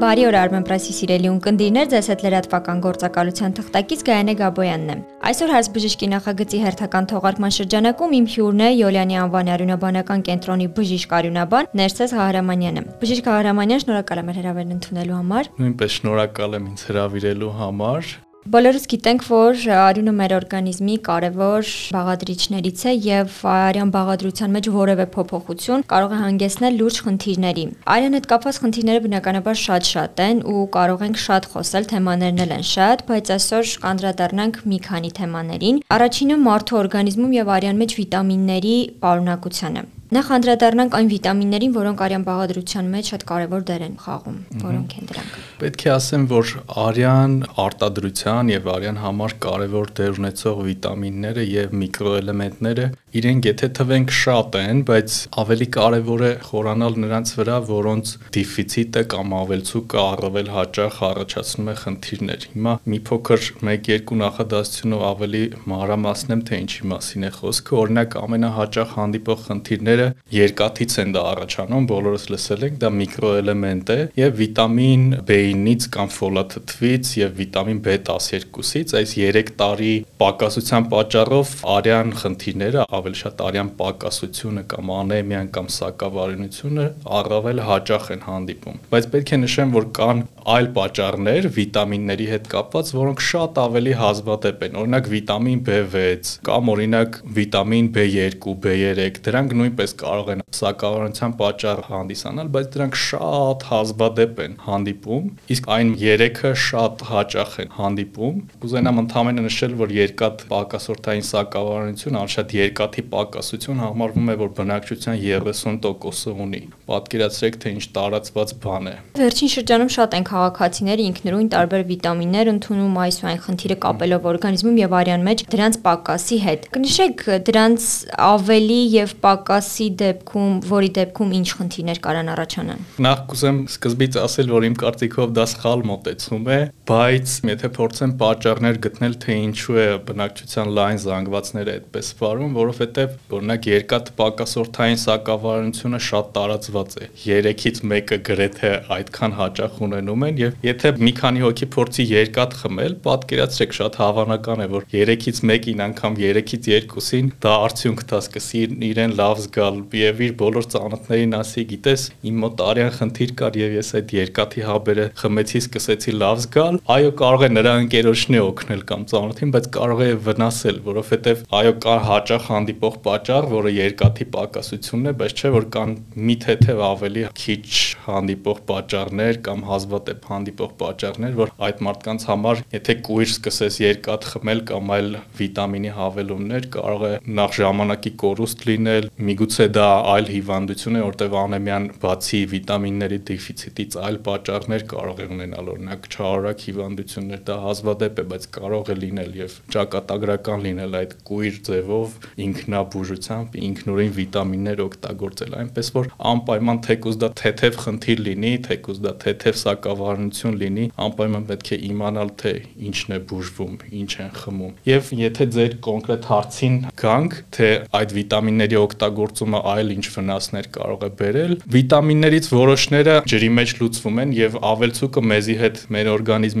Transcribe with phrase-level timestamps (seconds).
[0.00, 4.96] Բարի օր Armen Press-ի սիրելի ունկնդիրներ, ձեզ հետ լրատվական գործակալության թղթակից Գայանե Գաբոյանն է։
[5.28, 11.14] Այսօր հարց բժշկի նախագծի հերթական թողարկման շրջանակում իմ հյուրն է Յոլյանի անվանի արյունաբանական կենտրոնի բժիշկ
[11.20, 17.54] արյունաբան Ներսես Ղահարամանյանը։ Բժիշկ Ղահարամանյան, շնորհակալ եմ հրավերն ընդունելու համար։ Նույնպես շնորհակալ եմ ինձ հրավիրելու
[17.60, 18.12] համար։
[18.48, 25.84] Բոլորս գիտենք, որ արյունը մեր օրգանիզմի կարևոր բաղադրիչներից է եւ արյան բաղադրության մեջ որևէ փոփոխություն
[25.90, 27.66] կարող է հանգեցնել լուրջ խնդիրների։
[27.96, 32.66] Արյան հետ կապված խնդիրները բնականաբար շատ-շատ են ու կարող ենք շատ խոսել, թեմաներն էլ են
[32.72, 39.88] շատ, բայց այսօր կանդրադառնանք մի քանի թեմաներին։ Առաջինը մարդու օրգանիզմում եւ արյան մեջ վիտամինների պարունակությանը։
[40.10, 45.10] Նախ անդրադառնանք այն վիտամիններին, որոնք արյան բաղադրության մեջ շատ կարևոր դեր են խաղում, որոնք են
[45.10, 51.76] դրանք։ Պետք է ասեմ, որ արյան արտադրության եւ արյան համար կարևոր դեր ունեցող վիտամինները եւ
[51.84, 59.02] միկրոէլեմենտները իրենք եթե թվենք շատ են, բայց ավելի կարևոր է խորանալ նրանց վրա, որոնց դեֆիցիտը
[59.14, 66.60] կամ ավելցուկը առավել հաճախ առաջացնում է խնդիրներ։ Հիմա մի փոքր 1-2 նախադասությունով ավելի մանրամասնեմ, թե
[66.60, 70.06] ինչի մասին է խոսքը։ Օրինակ ամենահաճախ հանդիպող խնդիրները
[70.38, 77.12] երկաթից են դա առաջանում, բոլորս լսել ենք, դա միկրոէլեմենտ է եւ վիտամին B9-ից կամ ֆոլաթթվից
[77.20, 84.92] եւ վիտամին B12-ից այս 3 տարի պակասության պատճառով արյան խնդիրները, ավելի շատ արյան պակասությունը կամ
[85.00, 86.86] անեմիան կամ սակավարյունությունը
[87.20, 92.92] առավել հաճախ են հանդիպում։ Բայց պետք է նշեմ, որ կան այլ պատճառներ վիտամինների հետ կապված,
[92.96, 99.94] որոնք շատ ավելի հազվադեպ են։ Օրինակ վիտամին B6 կամ օրինակ վիտամին B2, B3, դրանք նույնպես
[100.00, 107.04] կարող են սակավարության պատճառ հանդիսանալ, բայց դրանք շատ հազվադեպ են հանդիպում, իսկ այն 3-ը շատ
[107.10, 112.54] հաճախ են հանդիպում։ Կուզենամ ընդհանրապես նշել, որ երկաթ պակասորթային սակավարություն, անշատ
[112.90, 116.60] երկաթի պակասություն համարվում է, որ բնակչության 30%-ը ունի։
[116.90, 122.98] Պատկերացրեք, թե ինչ տարածված բան է։ Վերջին շրջանում շատ են քաղաքացիները ինքնուրույն տարբեր վիտամիններ ընդունում
[123.04, 127.86] այս ու այն խնդիրը կապելով օրգանիզմում եւ արյան մեջ դրանց պակասի հետ։ Կնշեք դրանց
[128.30, 134.68] ավելի եւ պակասի դեպքում, որի դեպքում ինչ խնդիրներ կարան առաջանան։ Նախ կուզեմ սկզբից ասել, որ
[134.70, 136.60] իմ կարծիքով դա սխալ մոտեցում է,
[136.90, 143.68] բայց եթե փորձեմ պատճառներ գտնել, թե ինչու է բնակչության լայն զանգվածները այդպես վարում, որովհետեւ օրինակ
[143.70, 150.92] երկաթ պակասորթային սակավարությունը շատ տարածված է։ 3-ից մեկը գրեթե այդքան հաճախ ունենում են եւ եթե
[150.98, 156.68] մի քանի հոգի փորձի երկաթ խմել, պատկերացրեք շատ հավանական է, որ 3-ից 1-ին անգամ 3-ից
[156.90, 162.44] 2-ին դա արդյունք տա սկսի իրեն լավ զգալ եւ իր բոլոր ծանոթներին ասի, գիտես, իմ
[162.44, 167.42] մոտ արյան խնդիր կար եւ ես այդ երկաթի հաբերը խմեցի, սկսեցի լավ զգալ, այո, կարող
[167.44, 172.46] է նրա ընկերոջն է օգնել կամ ծանոթին, բայց կարող է վնասել, որովհետեւ այո, կար հաճախ
[172.50, 175.94] հանդիպող պատճառ, որը երկաթի պակասությունն է, բայց չէ որ կան
[176.30, 177.66] մի թեթև ավելի քիչ
[178.06, 184.64] հանդիպող պատճառներ կամ հազվադեպ հանդիպող պատճառներ, որ այդ մարդկանց համար, եթե կույր սկսես երկաթ խմել
[184.70, 185.10] կամ այլ
[185.40, 191.88] վիտամինի հավելումներ, կարող է նախ ժամանակի կորուստ լինել, միգուցե դա այլ հիվանդություն է, որտեղ անեմիան
[192.00, 198.46] բացի վիտամինների դեֆիցիտից այլ պատճառներ կարող է ունենալ, օրինակ չարորակ հիվանդություններ, դա հազվադեպ է, բայց
[198.56, 202.14] կարող է լինել եւ ճակատագրական լինել այդ կույր ձևով
[202.46, 209.58] ինքնաբուժությամբ ինքնուրույն վիտամիններ օգտագործել, այնպես որ անպայման թեկուզ դա թեթև խնդիր լինի, թեկուզ դա թեթև
[209.60, 212.52] սակավարություն լինի, անպայման պետք է իմանալ թե
[212.90, 217.70] ինչն է բուժվում, ինչ են խմում։ Եվ եթե ձեր կոնկրետ հարցին գանք, թե
[218.00, 224.34] այդ վիտամինների օգտագործումը այլ ինչ վնասներ կարող է բերել, վիտամիններից որոշները ջրի մեջ լուծվում են
[224.40, 226.10] եւ ավելցուկը մեզի հետ մեր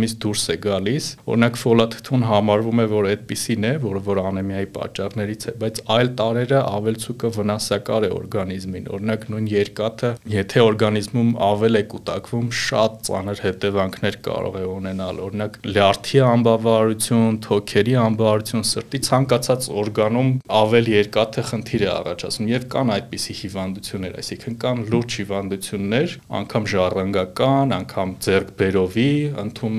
[0.00, 5.44] օրգանիզմից դուրս է գալիս։ Օրինակ ֆոլաթթուն համարվում է, որ այդպիսին է, որը որ անեմիայի պատճառներից
[5.50, 11.82] է, բայց այլ տարերը ավելցուկը վնասակար է օրգանիզմին։ Օրինակ նույն երկաթը, եթե օրգանիզմում ավել է
[11.90, 20.30] կուտակվում, շատ ծանր հետևանքներ կարող է ունենալ, օրինակ լյարդի անբավարարություն, թոքերի անբավարարություն, սրտի ցանկացած օրգանում
[20.60, 27.74] ավել երկաթը խնդիր է առաջացնում եւ կան այդպիսի հիվանդություններ, այսինքն կան լուրջ հիվանդություններ, անգամ ժառանգական,
[27.80, 29.10] անգամ ձերբերովի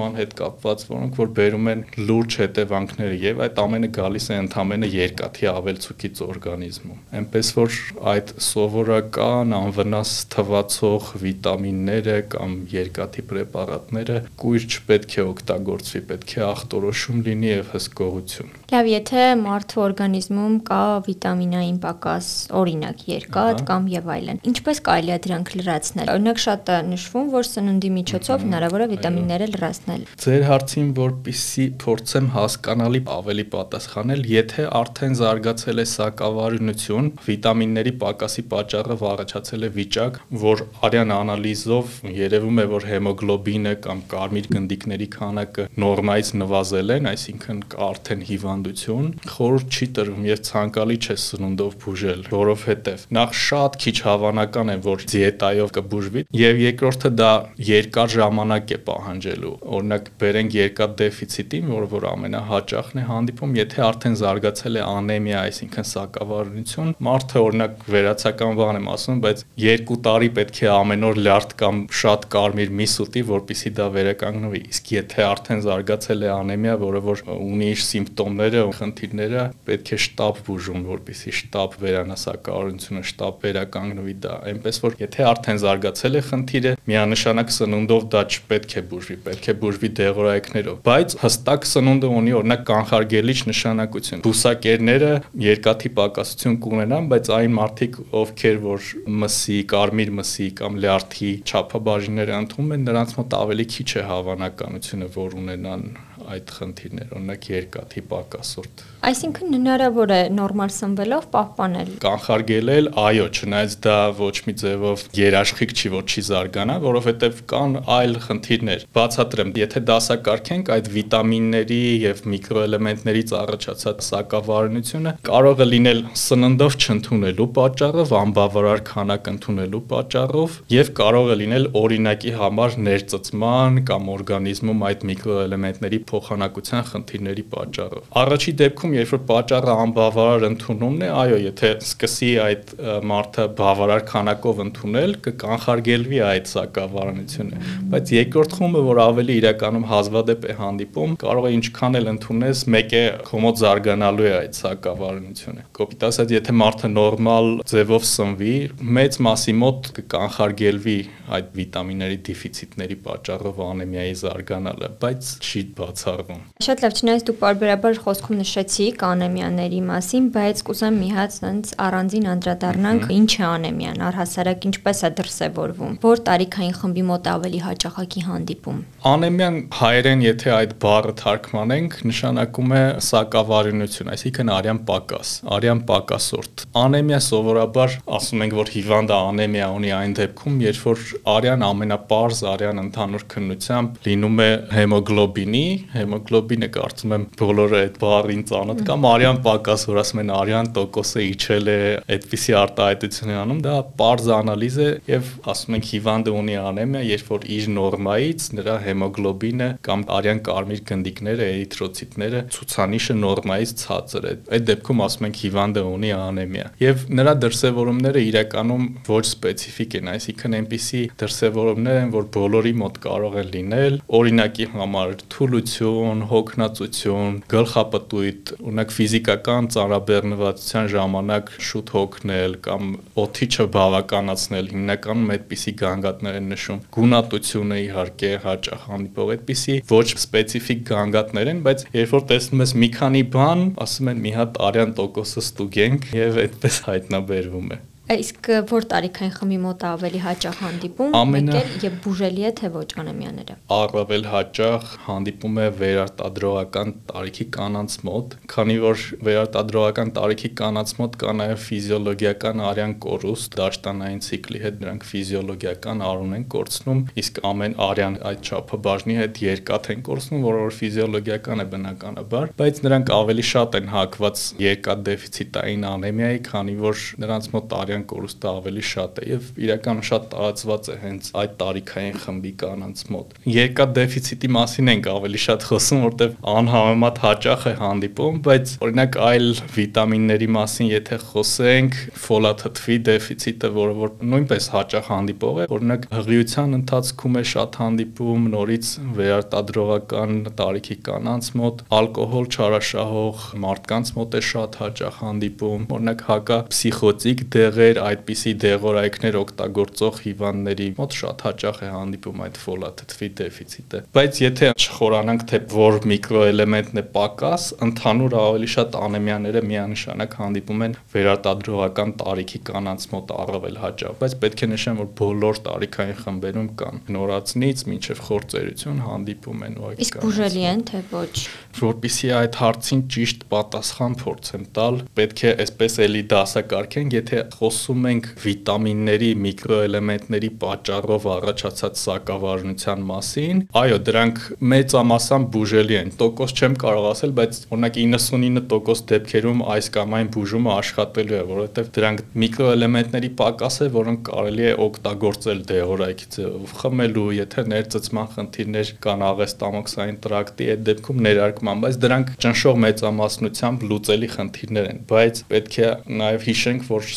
[0.01, 4.87] ընդունման հետ կապված, որոնք որ բերում են լուրջ հետևանքներ եւ այդ ամենը գալիս է ընդամենը
[4.91, 7.77] երկաթի ավելցուկից օրգանիզմում։ Այնպես որ
[8.11, 17.21] այդ սովորական անվնաս թվացող վիտամինները կամ երկաթի պրեպարատները կույր չպետք է օգտագործվի, պետք է ախտորոշում
[17.29, 22.27] լինի եւ հսկողություն։ Լավ, եթե մարդու օրգանիզմում կա վիտամինային պակաս,
[22.61, 27.49] օրինակ երկաթ կամ եւ այլն, ինչպես կարելի է դրանք լրացնել։ Օրինակ շատ է նշվում, որ
[27.51, 34.65] սննդի միջոցով հնարավոր է վիտամինները լրացնել զարգացնել։ Ձեր հարցին որպիսի փորձեմ հասկանալի ավելի պատասխանել, եթե
[34.79, 42.65] արդեն զարգացել է սակավարյունություն, վիտամինների պակասի պատճառով առաջացել է վիճակ, որ արյան անալիզով երևում է,
[42.71, 47.61] որ հեմոգլոբինը կամ կարմիր գնդիկների քանակը նորմայից նվազել են, այսինքն
[47.91, 54.71] արդեն հիվանդություն, խորհուրդ չի տրվում եւ ցանկալի չէ սնունդով բուժել, որովհետեւ նախ շատ քիչ հավանական
[54.71, 57.31] է, որ դիետայով կբուժվի եւ երկրորդը դա
[57.71, 64.17] երկար ժամանակ է պահանջելու։ Օրինակ բերենք երկաթ դեֆիցիտին, որը որ ամենահաճախն է հանդիպում, եթե արդեն
[64.21, 70.61] զարգացել է անեմիա, այսինքն սակավարյունություն, մարդը օրինակ վերացական բան եմ ասում, բայց 2 տարի պետք
[70.61, 75.63] է ամեն օր լյարդ կամ շատ կարմիր միս ուտի, որpիսի դա վերականգնվի։ Իսկ եթե արդեն
[75.65, 81.77] զարգացել է անեմիա, որը որ ունի իր սիմպտոմները, խնդիրները, պետք է շտապ բուժում, որpիսի շտապ
[81.81, 88.75] վերանասակարությունը, շտապ վերականգնվի դա։ Այնպես որ եթե արդեն զարգացել է խնդիրը, միանշանակ սնունդով դա չպետք
[88.81, 95.11] է բուժվի, պետք է բուժվի դեղորայքներով, բայց հստակ սնունդը ունի օրինակ կանխարգելիչ նշանակություն։ Բուսակերները
[95.45, 98.89] երկաթի պակասություն կունենան, բայց այն մարդիկ, ովքեր որ
[99.21, 105.37] մսի, կարմիր մսի կամ լյարդի չափաբաժինները ընդունում են, նրանց մոտ ավելի քիչ է հավանականությունը, որ
[105.41, 105.85] ունենան
[106.31, 113.95] այդ խնդիրներ, օրինակ երկաթի պակասորդ։ Այսինքն հնարավոր է նորմալ սնվելով պահպանել։ Կանխարգելել, այո, չնայած դա
[114.19, 120.69] ոչ մի ձևով երաշխիք չի, որ չի զարգանա, որովհետև կան այլ խնդիրներ։ Բացատրեմ, եթե դասակարգենք
[120.75, 129.83] այդ վիտամինների եւ միկրոէլեմենտներից առաջացած սակավարունությունը կարող է լինել սննդով չընդունելու պատճառով, անբավարար քանակ ընդունելու
[129.95, 138.09] պատճառով եւ կարող է լինել օրինակի համար ներծծման կամ օրգանիզմում այդ միկրոէլեմենտների փոխանակության խնդիրների պատճառով։
[138.21, 142.73] Առաջի դեպքում, երբ որ պատճառը անբավարար ընդունումն է, այո, եթե սկսի այդ
[143.11, 147.61] մարդը բավարար քանակով ընդունել, կկանխարգելվի այդ սակավարունությունը,
[147.91, 152.95] բայց երկրորդ խումբը, որ ավելի իրականում հազվադեպ է հանդիպում, կարող է ինչքան էլ ընդունես, մեկ
[153.01, 158.55] է կոմոդ զարգանալու է այդ սակավարունությունը։ Կոպիտ ասած, եթե մարդը նորմալ ձևով սնվի,
[159.01, 160.97] մեծ մասի մոտ կկանխարգելվի
[161.31, 168.41] այդ վիտամինների դեֆիցիտների պատճառով անեմիայի զարգանալը, բայց չի բացառվում։ Շատ լավ, չնայած դուք բարբերաբար խոսքում
[168.81, 175.01] նշեցիք անեմիաների մասին, բայց կուզեմ մի հատ ցած առանձին անդրադառնանք ինչ է անեմիան, առհասարակ ինչպես
[175.05, 178.79] է դրսևորվում, որ տարիքային խմբի մոտ ավելի հաճախակի հանդիպում։
[179.11, 182.81] Անեմիան հայերեն, եթե այդ բառը թարգմանենք, նշանակում է
[183.11, 185.29] սակավարյունություն, այսինքն արյան պակաս,
[185.61, 191.05] արյան պակասորտ։ Անեմիա սովորաբար ասում ենք, որ հիվանդը անեմիա ունի այն դեպքում, երբ որ
[191.35, 198.70] արյան ամենապարզ արյան ընդհանուր քննությամբ լինում է հեմոգլոբինի, հեմոգլոբինը կարծում եմ բոլորը այդ բառին ծանոթ
[198.71, 201.77] անոթ կամ Արիան Պակաս, որ ասում են Արիան տոկոսը իջել է,
[202.15, 207.31] այդպիսի արտահայտություն են անում, դա պարզ անալիզ է եւ ասում ենք հիվանդը ունի անեմիա, երբ
[207.31, 214.65] որ իր նորմայից նրա հեմոգլոբինը կամ արյան կարմիր գնդիկները, էրիթրոցիտները ցուցանիշը նորմայից ցածր է։ Այդ
[214.71, 221.03] դեպքում ասում ենք հիվանդը ունի անեմիա։ Եվ նրա դրսևորումները իրականում ոչ սպეციფիկ են, այսինքն այնպիսի
[221.21, 229.67] դրսևորումներ են, որ բոլորի մոտ կարող են լինել, օրինակի համար թուլություն, հոգնածություն, գլխապտույտ, օրինակ ֆիզիկական
[229.73, 232.91] ծանրաբեռնվածության ժամանակ շուտ հոգնել կամ
[233.23, 241.53] օթի չբավականացնել հիմնականում այդպիսի գանգատներ են նշում գունատությունը իհարկե հաճախ հանդիպող այդպիսի ոչ սպეციფიկ գանգատներ
[241.55, 245.47] են բայց երբ որ տեսնում ես մի քանի բան ասում են մի հատ արյան տոկոսը
[245.47, 251.53] ստուգենք եւ այդպես հայտնաբերվում է Իսկ որ տարիքային խմբի մոտ ավելի հաճախ հանդիպում, Ամենա...
[251.55, 257.95] մեկ էլ եւ բուժելի է թե ոչ անեմիաները։ Առավել հաճախ հանդիպում է վերարտադրողական տարիքի կանանց
[258.07, 264.83] մոտ, քանի որ վերարտադրողական տարիքի կանանց մոտ կա նաեւ ֆիզիոլոգիական արյան կորուստ, դաշտանային ցիկլի հետ
[264.83, 270.43] նրանք ֆիզիոլոգիական արուն են կորցնում, իսկ ամեն արյան այդ չափը բաժնի հետ երկաթ են կորցնում,
[270.51, 276.77] որը որ ֆիզիոլոգիական է բնականաբար, բայց նրանք ավելի շատ են հակված երկաթ դեֆիցիտային անեմիայի, քանի
[276.81, 281.29] որ նրանց մոտ արյան արյան կորուստը ավելի շատ է եւ իրականում շատ տարածված է հենց
[281.41, 287.61] այդ տարիքային խմբի կանանց մոտ։ Երկաթ դեֆիցիտի մասին ենք ավելի շատ խոսում, որտեվ անհամեմատ հաճախ
[287.61, 295.11] է հանդիպում, բայց օրինակ այլ վիտամինների մասին եթե խոսենք, ֆոլաթթվի դեֆիցիտը, որը որ նույնպես հաճախ
[295.11, 298.91] հանդիպող է, օրինակ հղիության ընթացքում է շատ հանդիպում, նորից
[299.21, 307.41] վերարտադրողական տարիքի կանանց մոտ, ալկոհոլ չարաշահող մարդկանց մոտ է շատ հաճախ հանդիպում, օրինակ հակա փսիխոտիկ
[307.51, 314.41] դեղ թվեր այդպիսի դեղորայքներ օգտագործող հիվանդների մոտ շատ հաճախ է հանդիպում այդ ֆոլաթթվի դեֆիցիտը։ Բայց
[314.41, 322.13] եթե չխորանանք թե որ միկրոէլեմենտն է պակաս, ընդհանուր ավելի շատ անեմիաները միանշանակ հանդիպում են վերարտադրողական
[322.21, 327.83] տարիքի կանանց մոտ առավել հաճախ, բայց պետք է նշեմ, որ բոլոր տարիքային խմբերում կան նորածնից
[327.89, 331.33] մինչև խործերություն հանդիպում են ուղղակի։ Իսկ բուժելի են թե ոչ։
[331.81, 338.25] Որպեսզի այդ հարցին ճիշտ պատասխան փորձեմ տալ, պետք է այսպես էլի դասակարգենք, եթե խոսում ենք
[338.41, 347.33] վիտամինների, միկրոէլեմենտների պատճառով առաջացած սակավարժնության մասին, այո, դրանք մեծամասամբ բուժելի են։ Տոկոս չեմ կարող ասել,
[347.39, 353.87] բայց օրինակ 99% դեպքերում այս կամ այն բուժումը աշխատելու է, որովհետև դրանք միկրոէլեմենտների պակաս է,
[353.95, 361.23] որոնք կարելի է օգտագործել դեղորայքի ձևով խմելու, եթե ներծծման խնդիրներ կան աղեստամոքսային տրակտի այդ դեպքում
[361.27, 367.09] ներարկման, բայց դրանք ճնշող մեծամասնությամբ լուծելի խնդիրներ են, բայց պետք է նաև հիշենք, որ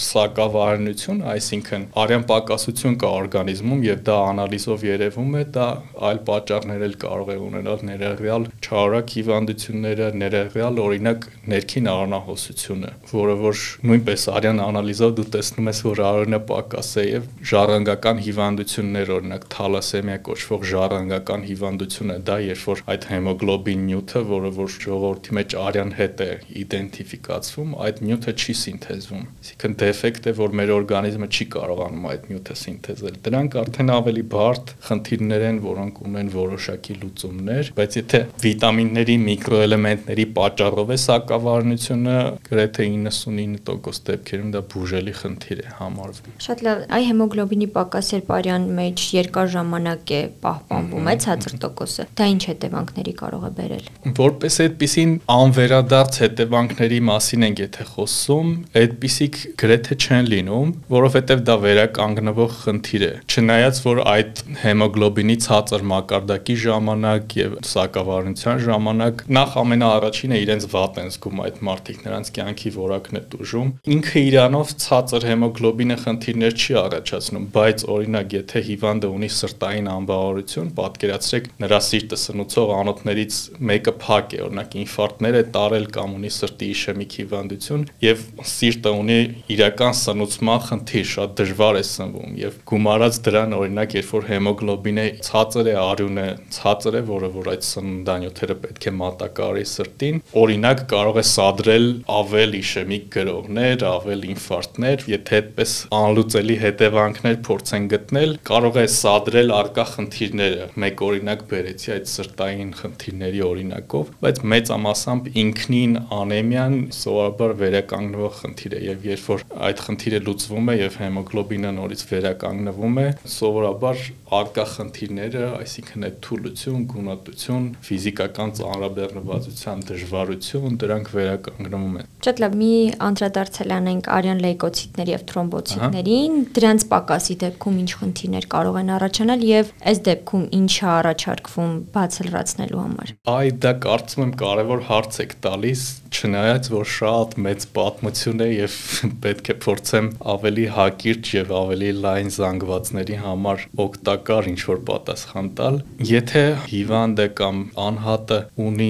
[0.44, 5.66] սակավարնություն, այսինքն արյան պակասություն կա օրգանիզմում եւ դա անալիզով երևում է, դա
[6.08, 13.62] այլ պատճառներ էլ կարող է ունենալ ներառյալ չարակ հիվանդությունները, ներառյալ օրինակ ներքին առնահոսությունը, որը որ
[13.88, 20.18] նույնպես արյան անալիզով դու տեսնում ես, որ արյունը պակաս է եւ ժառանգական հիվանդություններ, օրինակ թալասեմիա
[20.28, 26.24] կոչվող ժառանգական հիվանդությունը, դա երբ որ այդ հեմոգլոբին նյութը, որը որ ժողովրդի մեջ արյան հետ
[26.24, 26.30] է
[26.64, 32.56] իդենտիֆիկացվում, այդ նյութը չի սինթեզվում։ Այսինքն դեֆեկտ է, որ մեր օրգանիզմը չի կարողանում այդ նյութը
[32.60, 40.26] սինթեզել։ Դրանք արդեն ավելի բարդ խնդիրներ են, որոնք ունեն որոշակի լուծումներ, բայց եթե վիտամինների, միկրոէլեմենտների
[40.38, 42.16] պատճառով է սակավարնությունը,
[42.48, 49.04] գրեթե 99% դեպքերում դա բուժելի խնդիր է համարվում։ Շատ լավ, այ հեմոգլոբինի պակասեր պարյան մեջ
[49.14, 53.88] երկար ժամանակ է պահպանվում է ցածր տոկոսը։ Դա ինչ հետևանքների կարող է բերել։
[54.18, 58.52] Որպես այդպիսին անվերադարձ հետևանքների մասին ենք եթե խոսում,
[58.84, 66.56] այդպիսիք գրեթե չեն լինում, որովհետև դա վերականգնվող խնդիր է։ Չնայած որ այդ հեմոգլոբինի ցածր մակարդակի
[66.64, 73.18] ժամանակ եւ սակավարության ժամանակ նախ ամենաառաջինը իրենց վատ են զգում այդ մարդիկ, նրանց կյանքի որակն
[73.20, 79.90] է դժում։ Ինքը իրանով ցածր հեմոգլոբինը խնդիրներ չի առաջացնում, բայց օրինակ եթե հիվանդը ունի սրտային
[79.94, 83.38] անբավարարություն, պատկերացրեք նրա սիրտը սնուցող անոթներից
[83.70, 89.18] մեկը փակ է, օրինակ ինֆարկտներ է տարել կամ ունի սրտի իշեմիկ հիվանդություն եւ սիրտը ունի
[89.54, 95.70] իրական սնուցման խնդիր, շատ դժվար է սնվում եւ գումարած դրան օրինակ երբ որ հեմոգլոբինը ցածր
[95.70, 101.24] է, արյունը ցածր է, որը որ այդ սննդանյութերը պետք է մատակարարի սրտին, օրինակ կարող է
[101.34, 109.52] սադրել ավել իշեմիկ գրողներ, ավել ինֆարկտներ, եթե այդպես անլուծելի հետևանքներ փորձեն գտնել, կարող է սադրել
[109.54, 118.34] արկա խնդիրները։ Մեկ օրինակ բերեցի այդ սրտային խնդիրների օրինակով, բայց մեծամասամբ ինքնին անեմիան սովորաբար վերականգնվող
[118.40, 124.02] խնդիր է եւ երբ որ այդ խնդիրը լուծվում է եւ հեմոգլոբինը նորից վերականգնվում է, սովորաբար
[124.34, 132.72] արկա խնդիրները, այսինքն այդ թուլություն, գունատություն, ֆիզիկական ծանրաբեռնվածության դժվարություն, դրանք վերականգնվում են։ Շատ լավ, մի
[133.08, 139.72] անդրադարձել անենք արյան լեյկոցիտների եւ թրոմբոցիտներին, դրանց պակասի դեպքում ինչ խնդիրներ կարող են առաջանալ եւ
[139.94, 145.82] այս դեպքում ինչ է առաջարկվում բացելրացնելու համար։ Այ դա կարծում եմ կարևոր հարց եք տալիս,
[146.14, 148.78] չնայած որ շատ մեծ պատմություն է եւ
[149.24, 149.56] պետք է
[149.94, 155.76] փորձեմ ավելի հակիրճ եւ ավելի լայն զանգվածների համար օգտակար ինչ որ պատասխան տալ,
[156.08, 158.88] եթե հիվանդը կամ անհատը ունի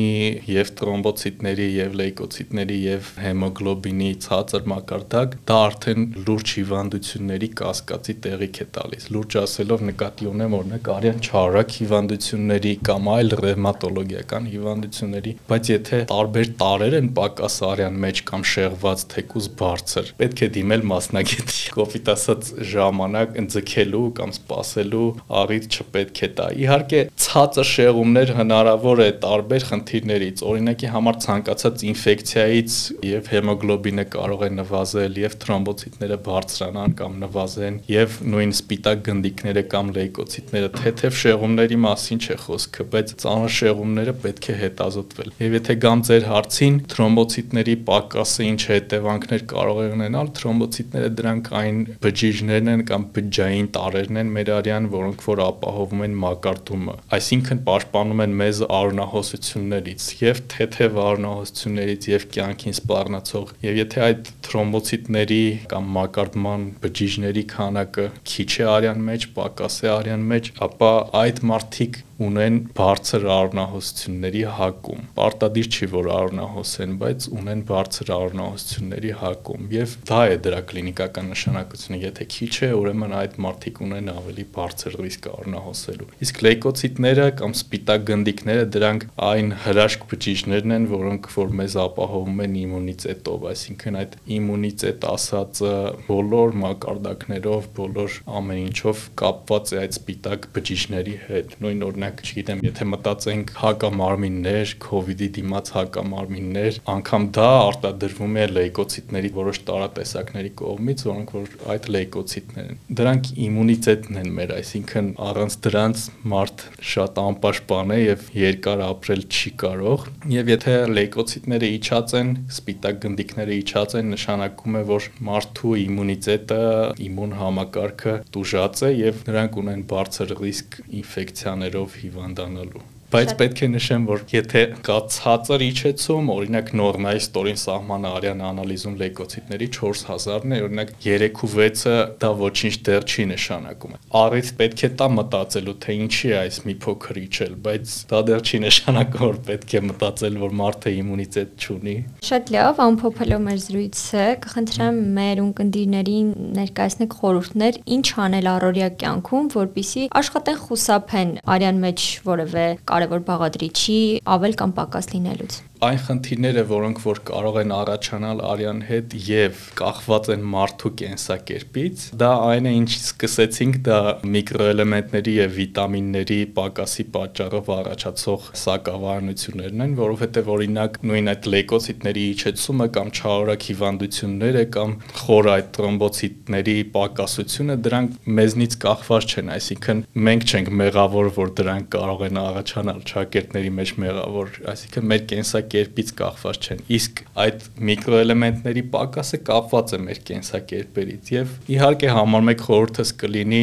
[0.54, 8.66] եւ տրոմբոցիտների եւ լեյկոցիտների եւ հեմոգլոբինի ցածր մակարդակ, դա արդեն լուրջ հիվանդությունների կասկածի տեղիք է
[8.78, 16.02] տալիս։ Լուրջ ասելով նկատի ունեմ օրինակ արյան չարակ հիվանդությունների կամ այլ ռևմատոլոգիական հիվանդությունների, բայց եթե
[16.14, 22.10] տարբեր տարեր են պակաս արյան մեջ կամ շեղված թեկուզ բարձր։ Պետք է դիմել մասնագետի կոպիտ
[22.14, 25.06] ասած ժամանակ ընձգելու կամ սպասելու
[25.40, 32.76] առիթ չպետք է տա։ Իհարկե, ցածր շեղումներ հնարավոր է տարբեր խնդիրներից, օրինակի համար ցանկացած ինֆեկցիայից
[33.08, 39.92] եւ հեմոգլոբինը կարող է նվազել եւ թրոմբոցիտները բարձրանան կամ նվազեն եւ նույն սպիտակ գնդիկները կամ
[39.98, 46.04] լեյկոցիտները թեթև շեղումների մասին չէ խոսքը, բայց ծանր շեղումները պետք է հետազոտվել։ Եվ եթե գամ
[46.08, 52.82] ձեր հարցին թրոմբոցիտների պակասը ինչ հետևանքներ կարող է ունենալ, թրոմբոց թրոմբոցիտները դրանք այն բջիջներն են
[52.88, 58.62] կամ բջջային տարրերն են մեր արյան, որոնք որ ապահովում են մակարդումը, այսինքն պաշտպանում են մեզ
[58.78, 65.42] արունահոսություններից եւ թեթև արունահոսություններից եւ կյանքին սպառնացող եւ եթե այդ թրոմբոցիտների
[65.74, 70.92] կամ մակարդման բջիջների քանակը քիչ է արյան մեջ, պակաս է արյան մեջ, ապա
[71.24, 79.64] այդ մարդիկ ունեն բարձր առնահոսությունների հակում։ Պարտադիր չի, որ առնահոսեն, բայց ունեն բարձր առնահոսությունների հակում
[79.74, 84.98] եւ դա է դրա կլինիկական նշանակությունը։ Եթե քիչ է, ուրեմն այդ մարդիկ ունեն ավելի բարձր
[85.04, 91.76] ռիսկ առնահոսելու։ Իսկ լեյկոցիտները կամ սպիտակ գնդիկները դրանք այն հրաշք բջիջներն են, որոնք որ մեզ
[91.84, 95.74] ապահովում են իմունիտետով, այսինքն այդ իմունիտետ ասածը
[96.08, 102.84] բոլոր մակարդակներով, բոլոր ամեն ինչով կապված է այդ սպիտակ բջիջների հետ։ Նույն օրինակ, չգիտեմ, եթե
[102.90, 111.48] մտածենք հակամարմիններ, COVID-ի դիմաց հակամարմիններ, անգամ դա արտադրվում է լեյկոցիտների որոշ տարատեսակների կողմից, որոնք որ
[111.74, 118.26] այդ լեյկոցիտներ են։ Դրանք իմունիտետն են մեր, այսինքն առանց դրանց մարդ շատ անպաշտպան է եւ
[118.44, 124.84] երկար ապրել չի կարող։ Եվ եթե լեյկոցիտները իջած են, սպիտակ գնդիկները իջած են, նշանակում է,
[124.92, 126.62] որ մարդու իմունիտետը,
[127.04, 132.84] իմուն համակարգը տուժած է եւ նրանք ունեն բարձր ռիսկ ինֆեկցիաներով հիվանդանալու
[133.14, 138.96] բայց պետք է նշեմ, որ եթե կա ցածր իջեցում, օրինակ նորմայի ստորին սահմանը արյան անալիզում
[138.98, 141.94] լեյկոցիտների 4000-ն է, օրինակ 3-6-ը
[142.24, 146.74] դա ոչինչ դեռ չի նշանակում։ Առից պետք է տա մտածելու, թե ինչի է այս մի
[146.82, 151.96] փոքր իջել, բայց դա դեռ չի նշանակում, որ պետք է մտածել, որ մարդը իմունիտետ չունի։
[152.24, 160.04] Շատ լավ, ամփոփելով մեր զրույցը, կխնդրեմ մեր ունկնդիրներին ներկայացնեք խորհուրդներ, ինչ անել առօրյա կյանքում, որpիսի
[160.24, 163.96] աշխատեն խուսափեն արյան մեջ որևէ կարևոր կարևոր բաղադրիչի
[164.34, 170.28] ավել կամ պակաս լինելուց այն խնդիրները, որոնք որ կարող են առաջանալ արյան հետ եւ կախված
[170.34, 173.98] են մարդու կենսակերպից, դա այն է, ինչ սկսեցինք, դա
[174.34, 183.12] միկրոէլեմենտների եւ վիտամինների պակասի պատճառով առաջացող սակավարություններն են, որովհետեւ օրինակ նույն այդ լեյկոցիտների իջեցումը կամ
[183.14, 191.30] չարորակ հիվանդությունները կամ խոր այդ տրոմբոցիտների պակասությունը դրանք մեզնից կախված չեն, այսինքն մենք չենք մեղավոր,
[191.34, 197.20] որ դրանք կարող են առաջանալ ճակերտների մեջ մեղավոր, այսինքն մեր կենսակերպ կենսակերպից կախված չեն։ Իսկ
[197.44, 203.62] այդ միկրոէլեմենտների պակասը կապված է մեր կենսակերպերից եւ իհարկե համար մեկ խորհուրդս կլինի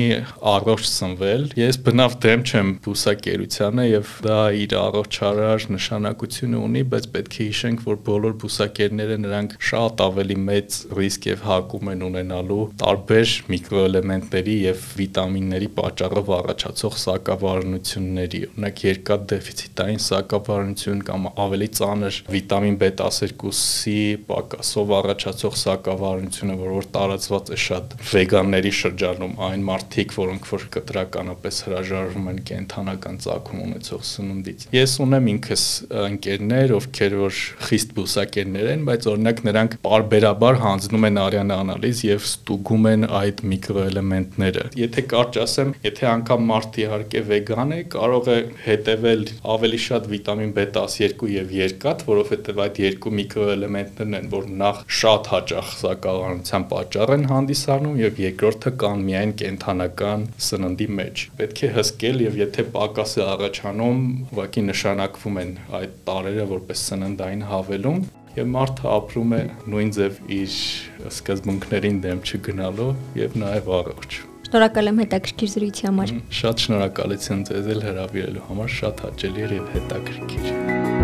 [0.51, 7.38] առողջ սնվել։ Ես բնավ դեմ չեմ բուսակերությանը եւ դա իր առողջարար նշանակությունը ունի, բայց պետք
[7.41, 13.36] է հիշենք, որ բոլոր բուսակերները նրանք շատ ավելի մեծ ռիսկ եւ հակում են ունենալու տարբեր
[13.51, 22.77] միկրոէլեմենտների եւ վիտամինների պատճառով առաջացող սակավարությունների։ Օրինակ երկաթ դեֆիցիտային սակավարություն կամ ավելի ծանր ծանր վիտամին
[22.81, 30.65] B12-ի պակասով առաջացող սակավարությունը, որ որ տարածված է շատ վեգանների շրջանում, այն մարդիկ, որոնք որ
[30.75, 35.66] կտրականապես հրաժարվում են կենթանական ծագում ունեցող սնունդից։ Ես ունեմ ինքս
[36.01, 42.25] ընկերներ, ովքեր որ խիստ բուսակերներ են, բայց օրինակ նրանք բարբերաբար հանձնում են արյան անալիզ եւ
[42.31, 48.40] ստուգում են այդ միկրոէլեմենտները։ Եթե կարճ ասեմ, եթե անգամ մարդ իհարկե վեգան է, կարող է
[48.66, 54.81] հետևել ավելի շատ վիտամին B12 եւ երկաթ կատ, որովհետև այդ երկու միկրոէլեմենտներն են, որ նախ
[55.01, 61.74] շատ հաճախ սակավարության պատճառ են հանդիսանում եւ երկրորդը կան միայն կենթանական սննդի մեջ։ Պետք է
[61.81, 68.51] հսկել եւ եթե պակաս է առաջանում, ուղղակի նշանակվում են այդ տարերը որպես սննդային հավելում եւ
[68.51, 69.41] մարդը ապրում է
[69.72, 70.57] նույն ձև իր
[71.11, 78.44] սկզբունքներին դեմ չգնալով եւ նաեւ առողջ։ Շնորհակալ եմ հետաքրքիր զրույցի համար։ Շատ շնորհակալություն ձեզ հրավիրելու
[78.50, 81.00] համար, շատ հաճելի էր եւ հետաքրքիր։